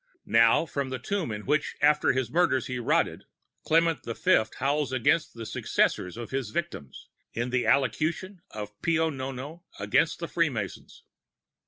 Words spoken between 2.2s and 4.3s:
murders he rotted, Clement the